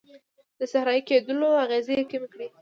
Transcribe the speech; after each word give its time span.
د 0.59 0.61
صحرایې 0.71 1.01
کیدلو 1.09 1.49
اغیزې 1.63 1.97
کمې 2.11 2.27
کړي. 2.33 2.47